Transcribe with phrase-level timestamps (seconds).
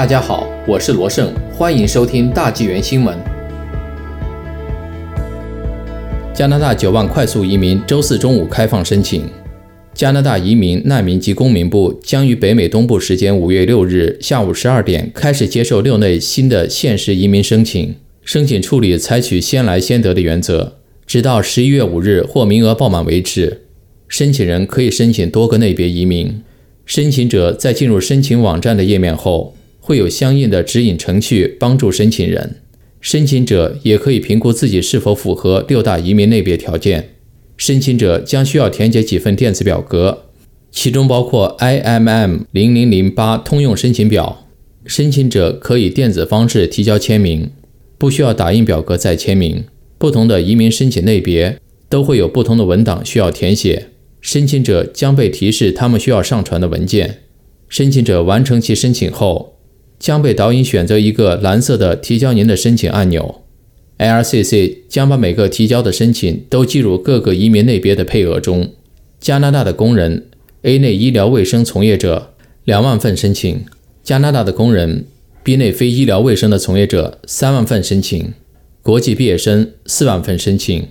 [0.00, 3.14] 大家好，我是罗胜，欢迎收听大纪元新闻。
[6.32, 9.24] 加拿大九万快速移民周四中午开放申请。
[9.92, 17.94] 加拿大移民、难民及公民部将于北美东部时间五月六日下午十二点开始接受六类新的现实移民申请。
[18.24, 23.64] 申请处理采取先来先得的原则，直到十一月五日或名额爆满为止。
[24.08, 26.42] 申请人可以申请多个类别移民。
[26.86, 29.54] 申请者在进入申请网站的页面后，
[29.90, 32.62] 会有相应的指引程序帮助申请人。
[33.00, 37.16] 申请者也可以评估自己是否符合六大移民类别条件。
[37.56, 40.26] 申请者将需要填写几份电子表格，
[40.70, 44.46] 其中包括 IMM 零零零八通用申请表。
[44.86, 47.50] 申请者可以电子方式提交签名，
[47.98, 49.64] 不需要打印表格再签名。
[49.98, 53.88] 不同的移民申请类别都会有不同的文档需要填写，
[54.20, 57.22] 申请者将被提示他们需要上传的文件。
[57.68, 59.56] 申请者完成其申请后。
[60.00, 63.42] 将被导引选择一个蓝色的提交您的申请按钮。
[63.98, 68.72] LCC 将把每个提交的申请都计入各个移民类别的配额中。
[69.20, 70.28] 加拿大的工人
[70.62, 72.32] A 类医疗卫生从业者
[72.64, 73.66] 两万份申请；
[74.02, 75.04] 加拿大的工人
[75.42, 78.32] B 类非医疗卫生的从业者三万份申请；
[78.82, 80.84] 国际毕业生四万份申请；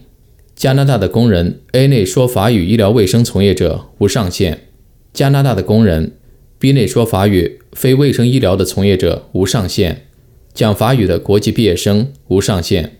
[0.55, 4.53] 加拿大的工人 A 类说法语医疗卫生从业者无上限；
[5.11, 6.11] 加拿大的工人
[6.59, 7.58] B 类说法语。
[7.73, 10.05] 非卫生医疗的从业者无上限，
[10.53, 12.97] 讲法语的国际毕业生无上限。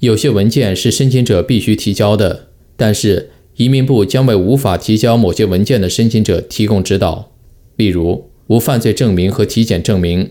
[0.00, 7.32] 有些文件是申请者必须提交的，但是移民部将为无法提交某些文件的申请者提供指导。
[7.76, 10.30] 例如，无犯罪证明和体检证明，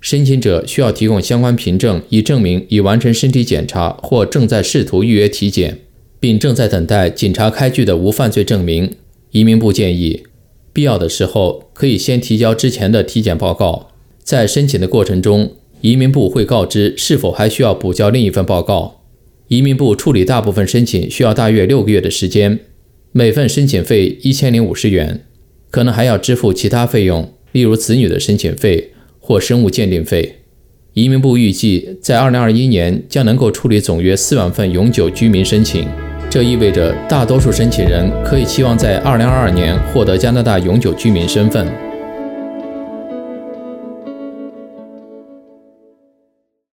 [0.00, 5.78] 申请者需要提供相关凭证，以证明已完成身体检查或正在试图预约体检，
[6.18, 8.92] 并正在等待警察开具的无犯罪证明。
[9.32, 10.24] 移民部建议。
[10.72, 13.90] 必要的时候，可以先提交之前的体检报告。
[14.22, 19.02] 在申请的过程中，移民部会告知是否还需要补交另一份报告。
[19.48, 22.60] 移民部处理大部分申请需要大约六个月的时间，
[23.10, 25.24] 每份申请费一千零五十元，
[25.70, 30.36] 可能还要支付其他费用，例如子女的申请费或生物鉴定费。
[30.94, 36.09] 移民部预计在二零二一年将能够处理总约四万份永久居民申请。
[36.30, 41.89] 这意味着大多数申请人可以期望在2022年获得加拿大永久居民身份。